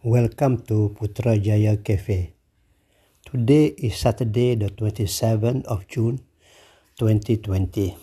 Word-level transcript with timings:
Welcome 0.00 0.64
to 0.72 0.96
Putrajaya 0.96 1.76
Cafe. 1.84 2.32
Today 3.20 3.76
is 3.76 4.00
Saturday, 4.00 4.56
the 4.56 4.72
27th 4.72 5.68
of 5.68 5.84
June 5.92 6.24
2020. 6.96 8.00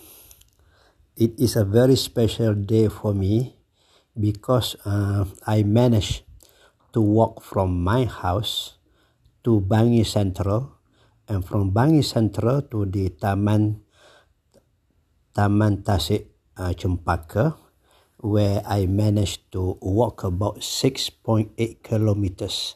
It 1.17 1.33
is 1.41 1.57
a 1.57 1.65
very 1.65 1.97
special 1.97 2.53
day 2.53 2.85
for 2.85 3.17
me 3.17 3.57
because 4.13 4.77
uh, 4.85 5.25
I 5.49 5.65
managed 5.65 6.21
to 6.93 7.01
walk 7.01 7.41
from 7.41 7.81
my 7.81 8.05
house 8.05 8.77
to 9.41 9.57
Bangi 9.57 10.05
Central 10.05 10.77
and 11.25 11.41
from 11.41 11.73
Bangi 11.73 12.05
Central 12.05 12.61
to 12.69 12.85
the 12.85 13.09
Taman 13.09 13.81
Taman 15.33 15.81
Tasik 15.81 16.29
uh, 16.61 16.77
Cempaka 16.77 17.57
where 18.17 18.65
I 18.65 18.85
managed 18.85 19.51
to 19.53 19.77
walk 19.81 20.23
about 20.23 20.65
6.8 20.65 21.53
kilometers 21.83 22.75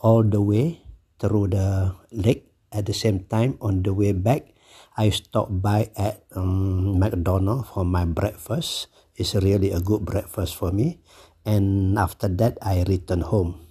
all 0.00 0.22
the 0.24 0.40
way 0.40 0.80
through 1.18 1.52
the 1.52 1.94
lake. 2.12 2.44
At 2.72 2.84
the 2.84 2.92
same 2.92 3.24
time, 3.24 3.56
on 3.62 3.84
the 3.84 3.94
way 3.94 4.12
back, 4.12 4.52
I 4.96 5.08
stopped 5.08 5.62
by 5.62 5.88
at 5.96 6.24
um, 6.34 6.98
McDonald's 6.98 7.70
for 7.70 7.84
my 7.84 8.04
breakfast. 8.04 8.88
It's 9.16 9.34
really 9.34 9.70
a 9.70 9.80
good 9.80 10.04
breakfast 10.04 10.56
for 10.56 10.72
me. 10.72 11.00
And 11.46 11.96
after 11.96 12.28
that, 12.28 12.58
I 12.60 12.84
returned 12.84 13.30
home. 13.32 13.64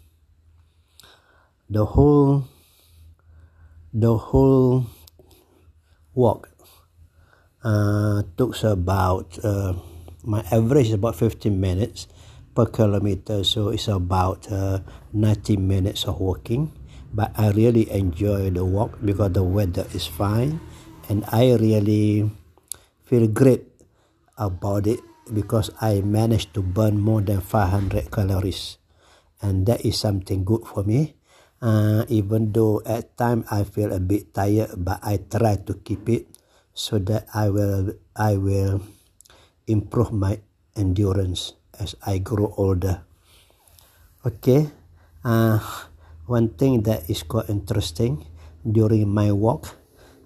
The 1.70 1.86
whole, 1.86 2.48
the 3.94 4.16
whole 4.18 4.88
walk 6.16 6.50
uh, 7.62 8.24
took 8.38 8.56
about 8.64 9.38
uh, 9.44 9.74
my 10.26 10.42
average 10.52 10.90
is 10.90 10.98
about 10.98 11.16
15 11.16 11.54
minutes 11.54 12.10
per 12.58 12.66
kilometer 12.66 13.46
so 13.46 13.70
it's 13.70 13.88
about 13.88 14.50
uh, 14.52 14.82
90 15.14 15.58
minutes 15.58 16.06
of 16.10 16.20
walking. 16.20 16.74
But 17.16 17.32
i 17.40 17.54
really 17.56 17.88
enjoy 17.94 18.52
the 18.52 18.66
walk 18.66 19.00
because 19.00 19.32
the 19.32 19.44
weather 19.46 19.88
is 19.96 20.04
fine 20.04 20.60
and 21.08 21.24
i 21.32 21.56
really 21.56 22.28
feel 23.08 23.32
great 23.32 23.64
about 24.36 24.84
it 24.84 25.00
because 25.32 25.72
i 25.80 26.04
managed 26.04 26.52
to 26.54 26.62
burn 26.62 27.00
more 27.00 27.22
than 27.24 27.40
500 27.40 28.12
calories 28.12 28.78
and 29.40 29.64
that 29.64 29.86
is 29.86 30.00
something 30.00 30.44
good 30.44 30.66
for 30.66 30.84
me. 30.84 31.16
Uh, 31.62 32.04
even 32.10 32.52
though 32.52 32.84
at 32.86 33.16
times 33.16 33.48
i 33.50 33.64
feel 33.64 33.96
a 33.96 34.00
bit 34.00 34.36
tired 34.36 34.76
but 34.76 35.00
i 35.02 35.16
try 35.32 35.56
to 35.56 35.74
keep 35.88 36.04
it 36.12 36.28
so 36.76 37.00
that 37.00 37.26
i 37.34 37.48
will 37.48 37.96
i 38.20 38.36
will 38.36 38.84
improve 39.68 40.14
my 40.14 40.40
endurance 40.76 41.54
as 41.80 41.96
I 42.06 42.20
grow 42.20 42.54
older. 42.58 43.04
Okay, 44.26 44.70
uh, 45.24 45.60
one 46.26 46.50
thing 46.58 46.82
that 46.90 47.10
is 47.10 47.22
quite 47.22 47.50
interesting 47.50 48.26
during 48.66 49.06
my 49.10 49.32
walk, 49.32 49.78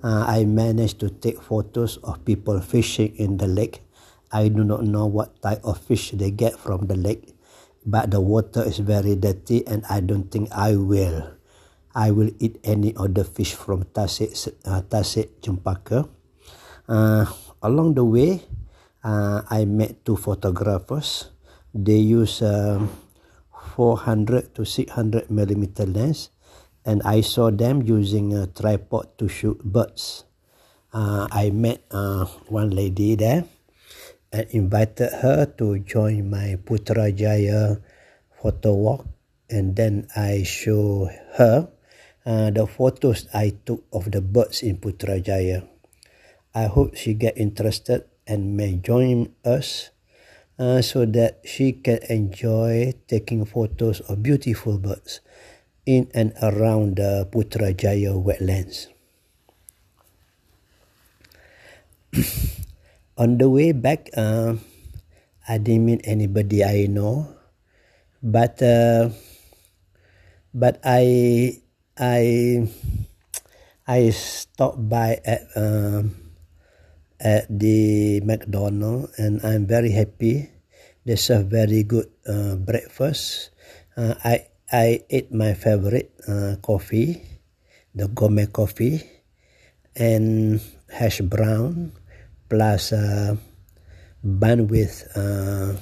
uh, 0.04 0.24
I 0.28 0.46
managed 0.46 1.00
to 1.04 1.10
take 1.12 1.42
photos 1.44 1.98
of 2.04 2.24
people 2.24 2.60
fishing 2.64 3.16
in 3.20 3.36
the 3.38 3.48
lake. 3.48 3.84
I 4.32 4.48
do 4.48 4.64
not 4.64 4.86
know 4.86 5.06
what 5.08 5.42
type 5.42 5.60
of 5.66 5.82
fish 5.84 6.12
they 6.12 6.32
get 6.32 6.56
from 6.56 6.88
the 6.88 6.96
lake, 6.96 7.36
but 7.86 8.12
the 8.12 8.22
water 8.22 8.64
is 8.64 8.80
very 8.80 9.16
dirty 9.16 9.66
and 9.68 9.84
I 9.90 10.00
don't 10.00 10.32
think 10.32 10.48
I 10.54 10.76
will. 10.76 11.36
I 11.96 12.12
will 12.12 12.30
eat 12.40 12.62
any 12.64 12.96
other 12.96 13.26
fish 13.26 13.58
from 13.58 13.84
Tasik, 13.92 14.32
uh, 14.64 14.86
Tasik 14.86 15.42
Cempaka. 15.42 16.08
Uh, 16.88 17.26
along 17.62 17.96
the 17.96 18.06
way, 18.06 18.46
uh, 19.10 19.42
I 19.50 19.66
met 19.66 20.06
two 20.06 20.14
photographers. 20.14 21.34
They 21.74 21.98
use 21.98 22.46
uh, 22.46 22.86
400 23.74 24.54
to 24.54 24.66
600 24.66 25.34
millimeter 25.34 25.90
lens, 25.90 26.30
and 26.86 27.02
I 27.02 27.22
saw 27.26 27.50
them 27.50 27.82
using 27.82 28.38
a 28.38 28.46
tripod 28.46 29.18
to 29.18 29.26
shoot 29.26 29.58
birds. 29.66 30.26
Uh, 30.94 31.26
I 31.30 31.50
met 31.50 31.86
uh, 31.90 32.26
one 32.50 32.70
lady 32.70 33.14
there 33.14 33.46
and 34.34 34.46
invited 34.54 35.10
her 35.22 35.46
to 35.58 35.82
join 35.82 36.30
my 36.30 36.58
Putrajaya 36.62 37.82
photo 38.38 38.74
walk, 38.74 39.02
and 39.50 39.74
then 39.74 40.06
I 40.14 40.46
show 40.46 41.10
her 41.38 41.70
uh, 42.26 42.50
the 42.54 42.66
photos 42.66 43.26
I 43.34 43.58
took 43.66 43.86
of 43.94 44.10
the 44.14 44.22
birds 44.22 44.62
in 44.62 44.78
Putrajaya. 44.78 45.66
I 46.54 46.66
hope 46.66 46.98
she 46.98 47.14
get 47.14 47.38
interested 47.38 48.10
and 48.30 48.54
may 48.54 48.78
join 48.78 49.34
us 49.42 49.90
uh, 50.62 50.86
so 50.86 51.10
that 51.10 51.42
she 51.42 51.74
can 51.74 51.98
enjoy 52.06 52.94
taking 53.10 53.44
photos 53.44 54.06
of 54.06 54.22
beautiful 54.22 54.78
birds 54.78 55.26
in 55.90 56.06
and 56.14 56.38
around 56.46 57.02
the 57.02 57.26
Putrajaya 57.34 58.14
wetlands. 58.14 58.94
On 63.18 63.42
the 63.42 63.50
way 63.50 63.74
back, 63.74 64.14
uh, 64.14 64.54
I 65.50 65.58
didn't 65.58 65.86
meet 65.90 66.02
anybody 66.06 66.62
I 66.64 66.86
know, 66.86 67.34
but 68.22 68.62
uh, 68.62 69.10
but 70.54 70.80
I 70.86 71.58
I 71.98 72.70
I 73.90 74.14
stopped 74.14 74.88
by 74.88 75.18
at. 75.26 75.50
Uh, 75.58 76.29
at 77.20 77.46
the 77.52 78.20
McDonald 78.24 79.12
and 79.20 79.44
I'm 79.44 79.68
very 79.68 79.92
happy. 79.92 80.50
They 81.06 81.16
serve 81.16 81.48
very 81.52 81.84
good 81.84 82.08
uh, 82.28 82.56
breakfast. 82.56 83.52
Uh, 83.96 84.16
I 84.24 84.48
I 84.72 85.04
ate 85.10 85.34
my 85.34 85.54
favorite 85.54 86.14
uh, 86.28 86.56
coffee, 86.62 87.20
the 87.96 88.08
gourmet 88.08 88.48
coffee, 88.48 89.04
and 89.96 90.62
hash 90.88 91.20
brown 91.22 91.92
plus 92.48 92.94
uh, 92.94 93.36
bun 94.24 94.68
with 94.68 95.10
uh, 95.16 95.76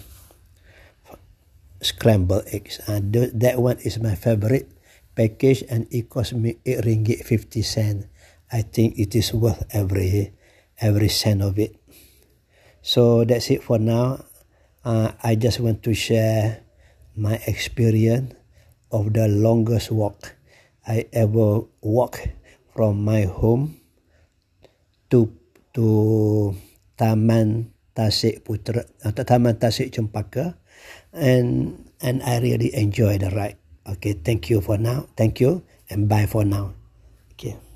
scrambled 1.82 2.48
eggs. 2.52 2.80
Uh, 2.88 3.02
th- 3.02 3.36
that 3.36 3.60
one 3.60 3.78
is 3.84 4.00
my 4.00 4.16
favorite 4.16 4.72
package 5.16 5.64
and 5.70 5.86
it 5.92 6.10
cost 6.10 6.34
me 6.34 6.58
8 6.66 6.86
ringgit 6.86 7.26
50 7.26 7.62
cent. 7.62 8.06
I 8.52 8.64
think 8.64 8.96
it 8.98 9.14
is 9.14 9.34
worth 9.34 9.68
every 9.76 10.32
every 10.80 11.10
cent 11.10 11.42
of 11.42 11.58
it. 11.60 11.76
So 12.82 13.24
that's 13.24 13.50
it 13.52 13.64
for 13.64 13.78
now. 13.78 14.24
Uh, 14.86 15.12
I 15.22 15.36
just 15.36 15.60
want 15.60 15.84
to 15.84 15.94
share 15.94 16.64
my 17.18 17.42
experience 17.48 18.34
of 18.92 19.12
the 19.14 19.28
longest 19.28 19.92
walk 19.92 20.38
I 20.88 21.06
ever 21.12 21.68
walk 21.82 22.24
from 22.72 23.04
my 23.04 23.28
home 23.28 23.82
to 25.12 25.28
to 25.76 26.56
Taman 26.96 27.74
Tasik 27.92 28.48
Putra 28.48 28.88
atau 29.04 29.24
uh, 29.24 29.28
Taman 29.28 29.60
Tasik 29.60 29.92
Cempaka 29.92 30.56
and 31.12 31.76
and 32.00 32.24
I 32.24 32.40
really 32.40 32.72
enjoy 32.72 33.20
the 33.20 33.34
ride. 33.34 33.60
Okay, 33.84 34.16
thank 34.16 34.48
you 34.48 34.64
for 34.64 34.80
now. 34.80 35.12
Thank 35.20 35.44
you 35.44 35.66
and 35.90 36.08
bye 36.08 36.30
for 36.30 36.48
now. 36.48 36.78
Okay. 37.36 37.67